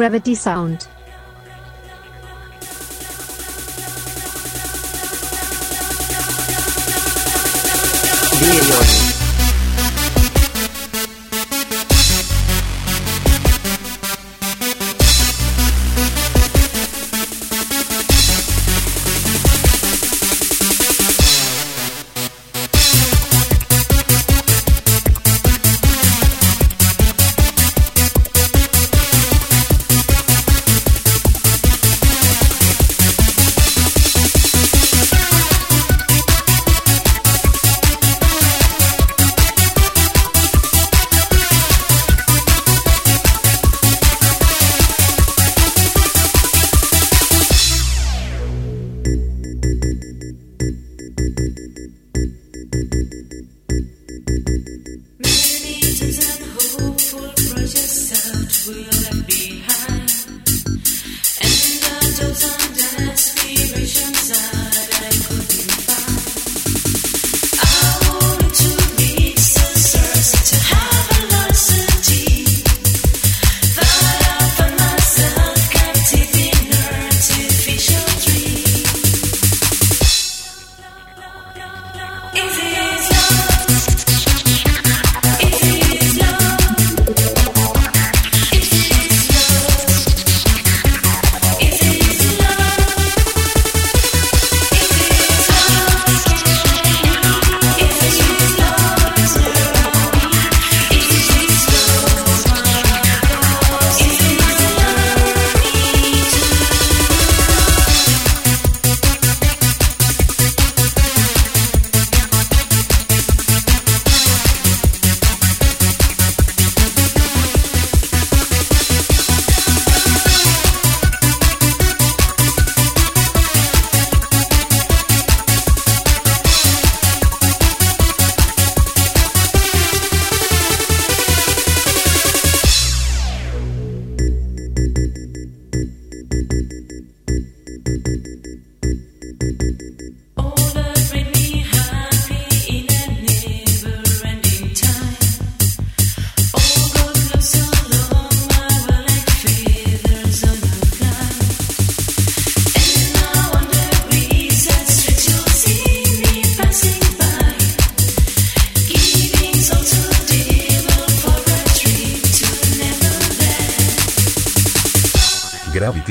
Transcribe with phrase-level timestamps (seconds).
[0.00, 0.88] Gravity Sound.
[58.66, 59.00] Diarios.
[59.10, 59.39] Gravity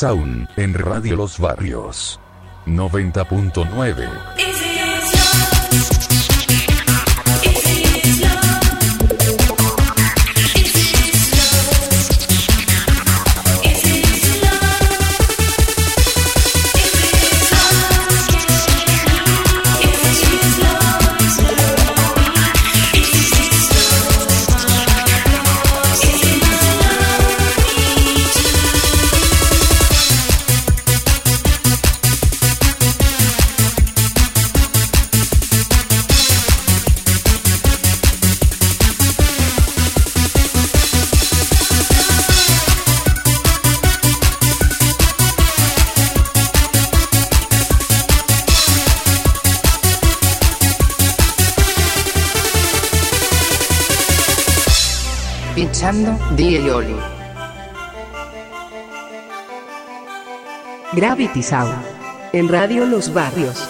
[0.00, 2.18] Sound, en Radio Los Barrios.
[2.64, 4.49] 90.9.
[62.32, 63.69] En Radio Los Barrios.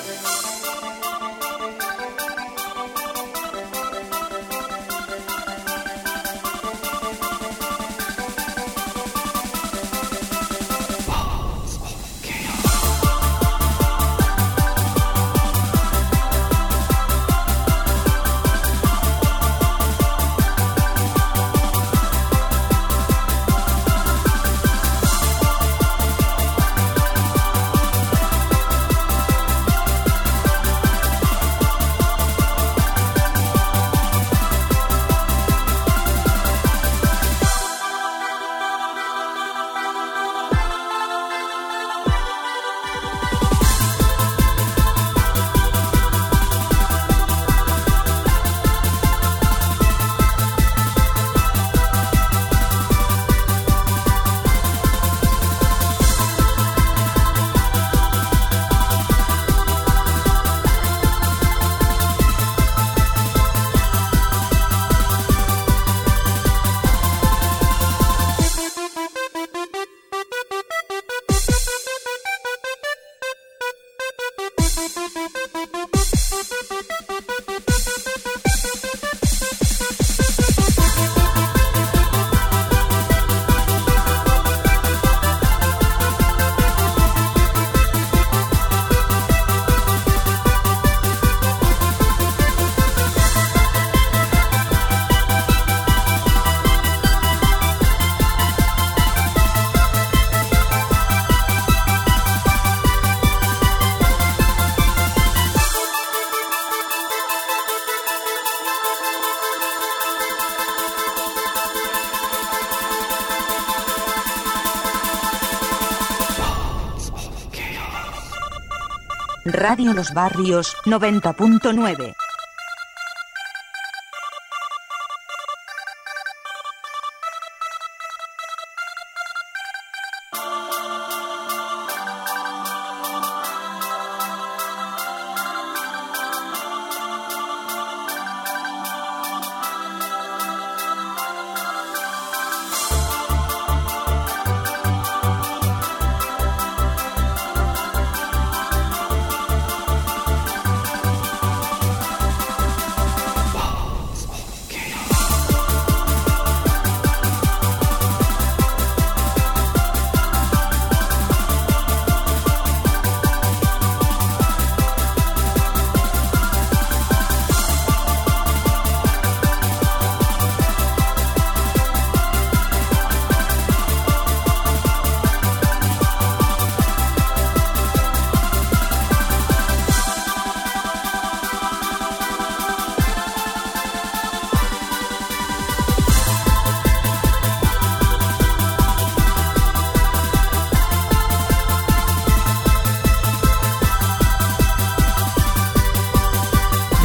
[119.70, 122.19] Radio Los Barrios 90.9.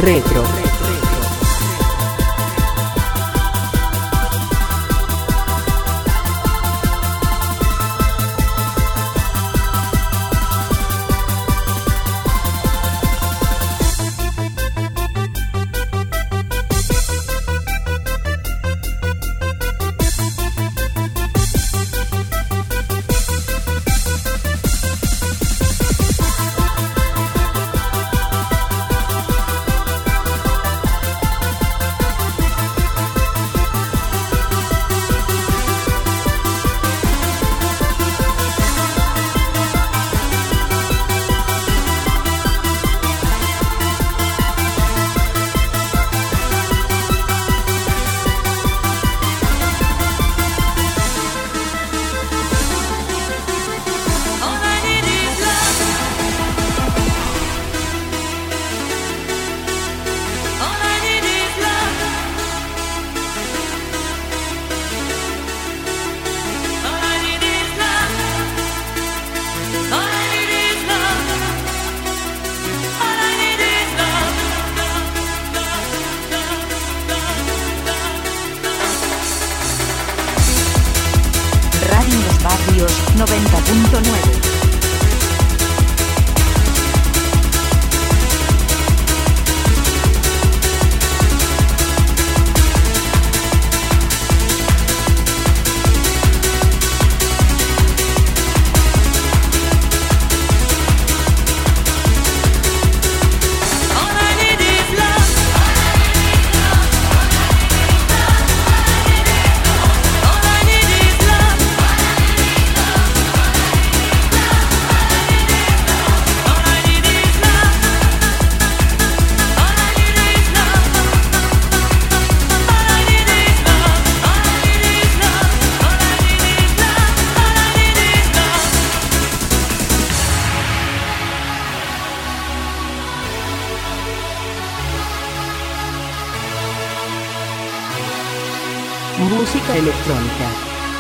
[0.06, 0.65] Retro.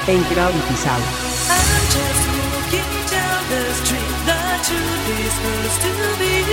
[0.06, 1.04] Gravity Sound.
[1.50, 4.14] I'm just walking down the street.
[4.30, 6.46] The truth is supposed to be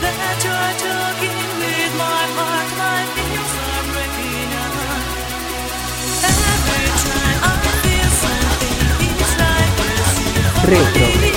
[0.00, 2.70] that you're talking with my heart.
[2.78, 4.74] My feelings are breaking up.
[6.30, 8.78] Every time I feel something,
[9.10, 11.29] it's like a Retro.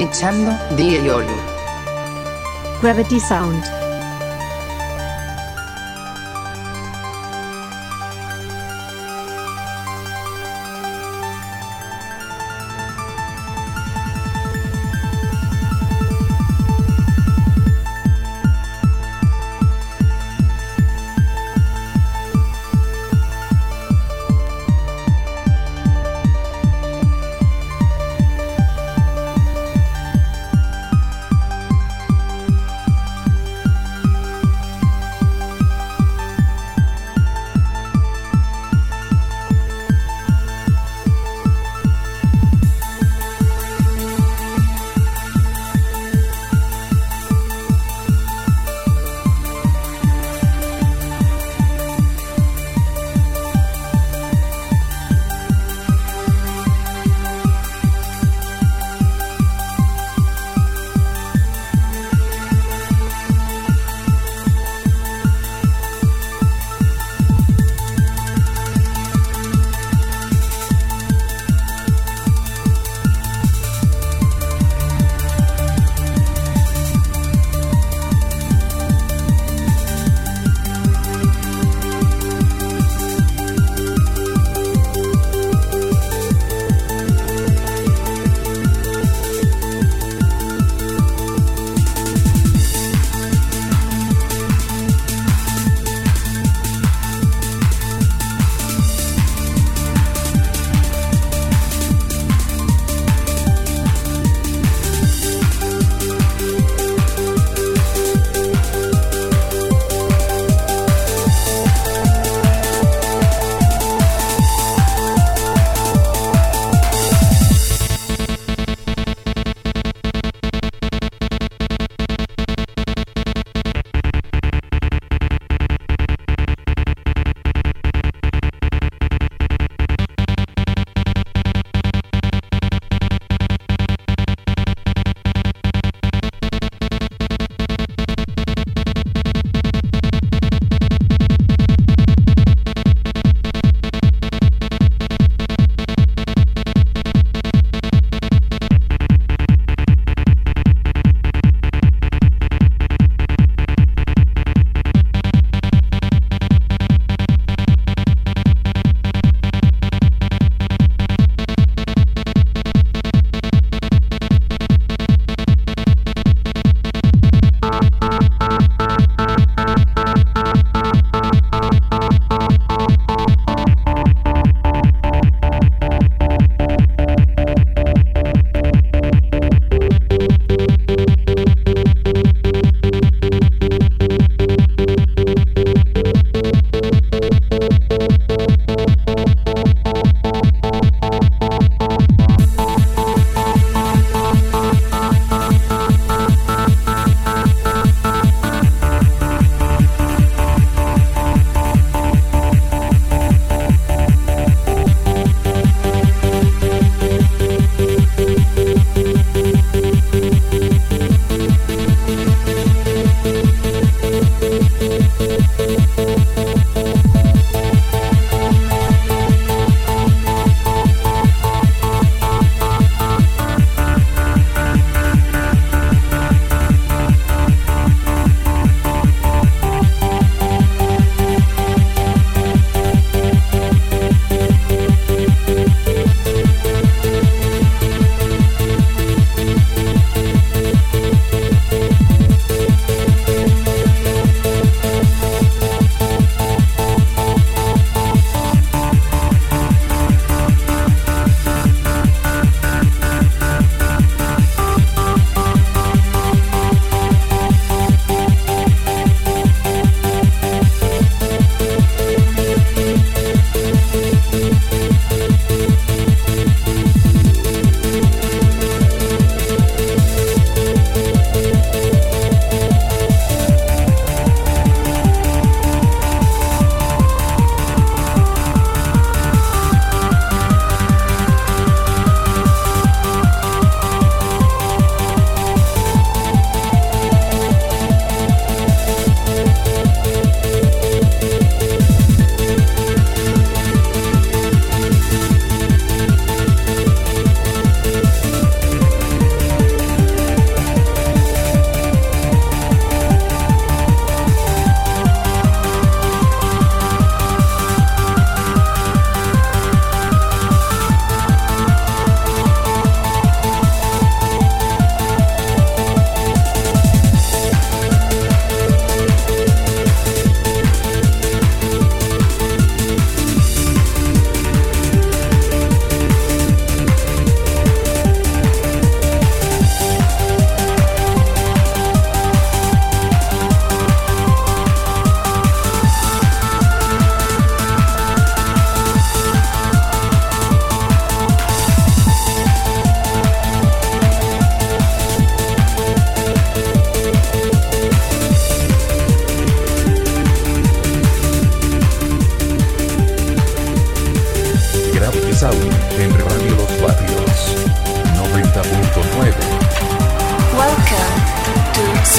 [0.00, 1.26] Pinchando DJ Oly.
[2.80, 3.79] Gravity Sound.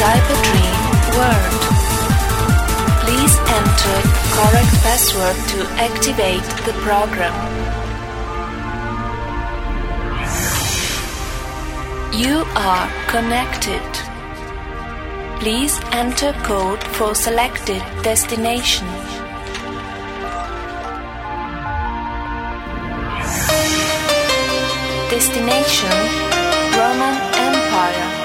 [0.02, 0.78] Cyber-Dream
[1.16, 1.62] world.
[3.04, 3.98] Please enter
[4.36, 7.36] correct password to activate the program.
[12.12, 13.86] You are connected.
[15.40, 18.88] Please enter code for selected destination.
[25.12, 25.96] Destination
[26.74, 28.21] Roman Empire.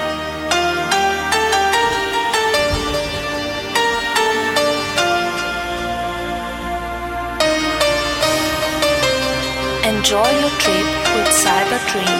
[10.07, 12.19] Enjoy your trip with Cybertrain.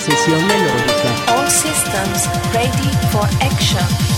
[0.00, 1.32] Sesión melódica.
[1.32, 4.15] All systems ready for action.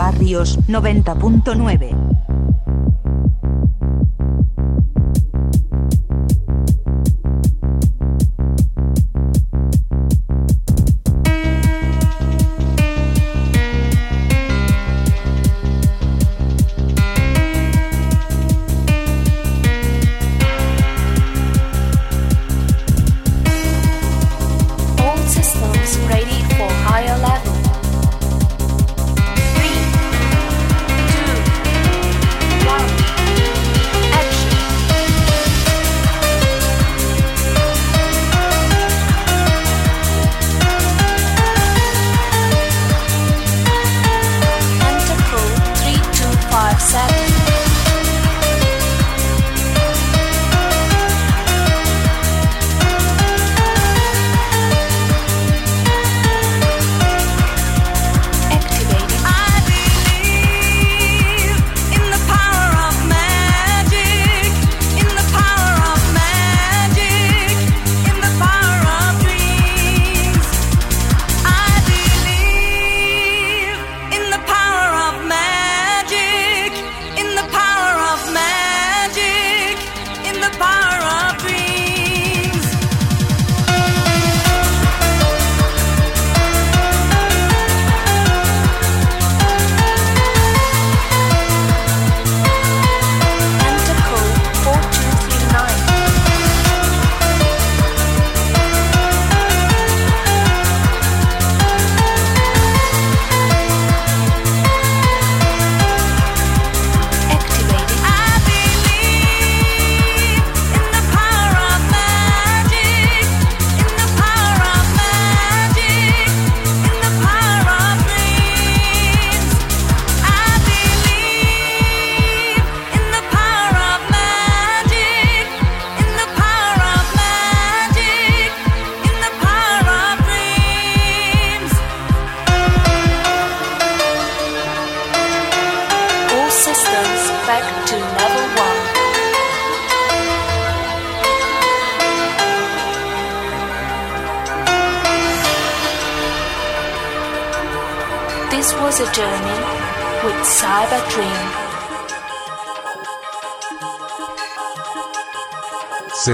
[0.00, 1.90] Barrios 90.9.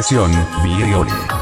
[0.03, 0.31] sesión,
[0.63, 1.36] Viol.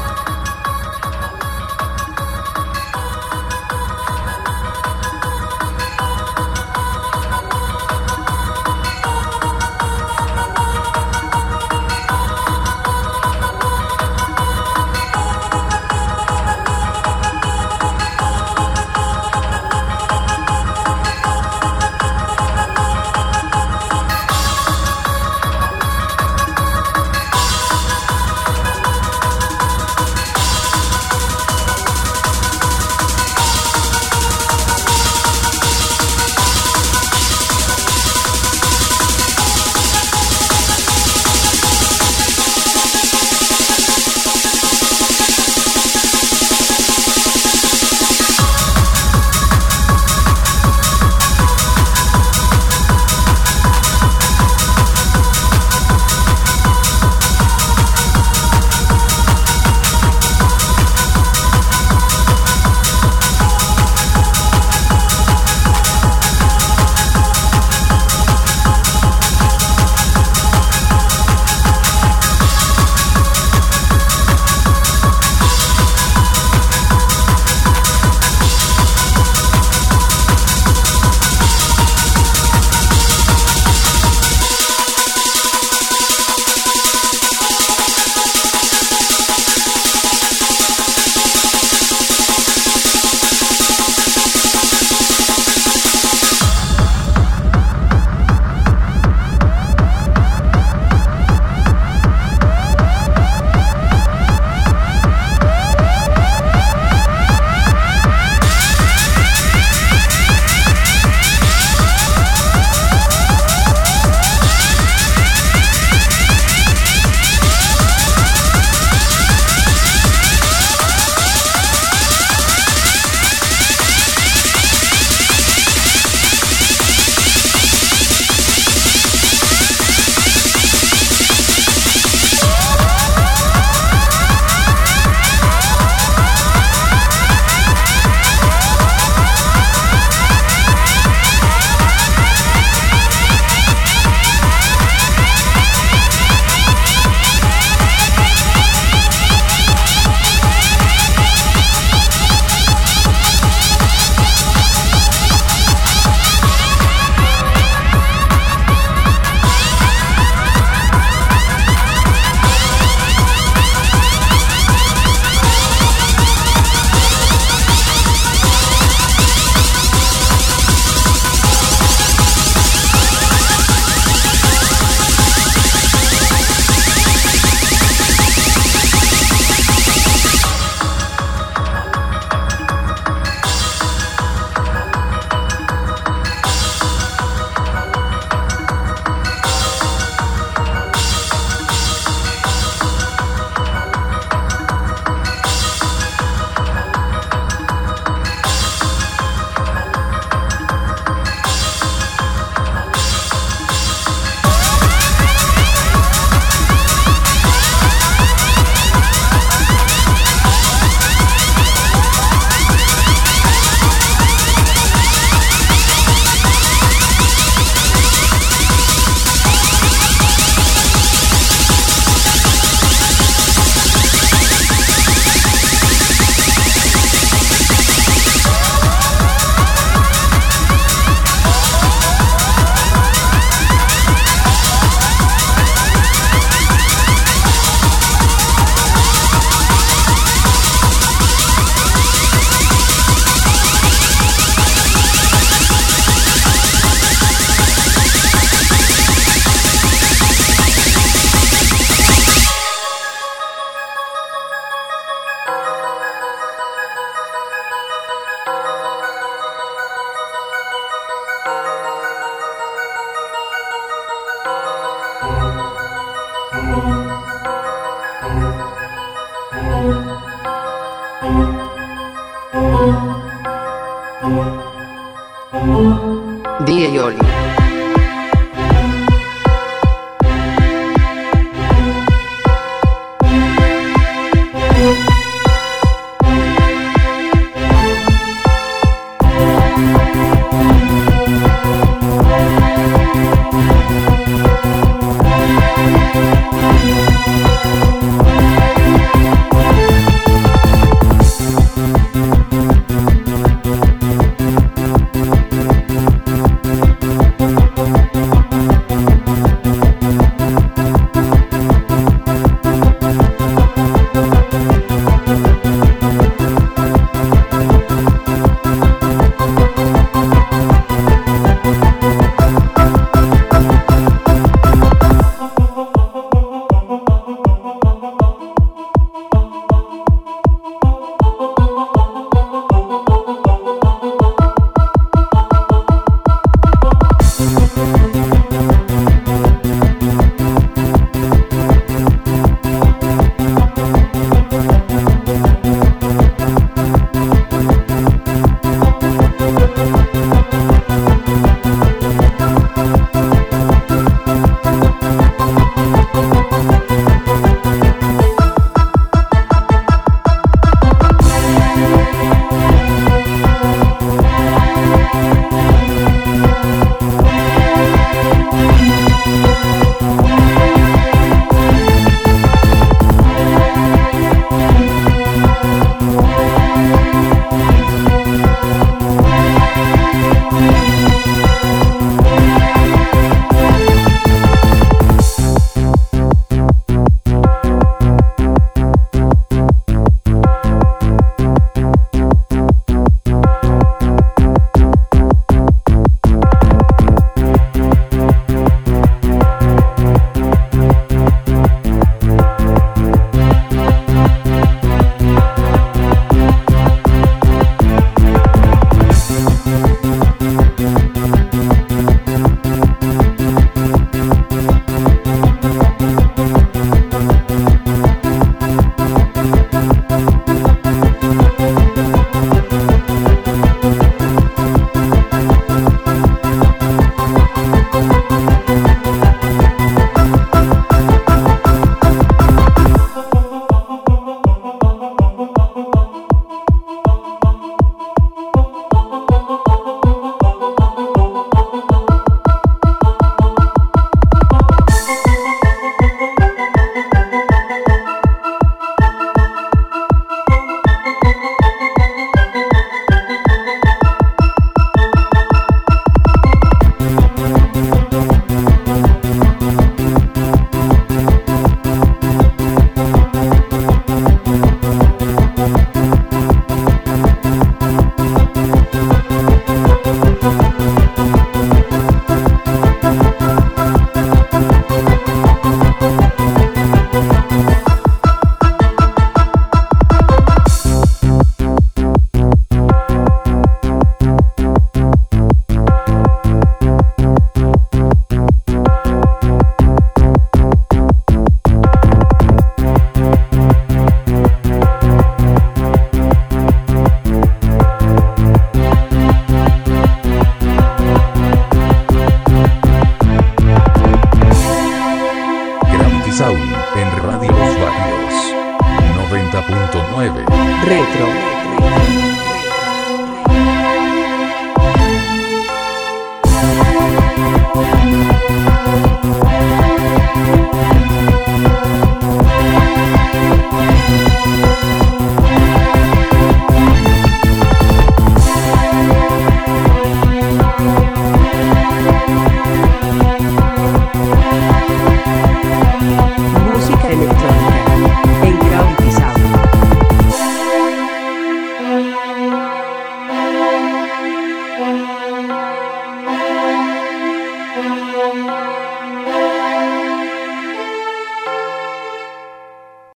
[276.95, 277.44] Paioli.